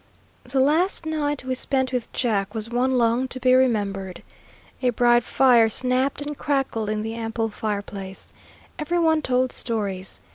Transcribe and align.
The 0.45 0.59
last 0.59 1.05
night 1.05 1.43
we 1.43 1.53
spent 1.53 1.91
with 1.93 2.11
Jack 2.11 2.55
was 2.55 2.71
one 2.71 2.97
long 2.97 3.27
to 3.27 3.39
be 3.39 3.53
remembered. 3.53 4.23
A 4.81 4.89
bright 4.89 5.23
fire 5.23 5.69
snapped 5.69 6.23
and 6.23 6.35
crackled 6.35 6.89
in 6.89 7.03
the 7.03 7.13
ample 7.13 7.49
fireplace. 7.49 8.33
Every 8.79 8.97
one 8.97 9.21
told 9.21 9.51
stories. 9.51 10.19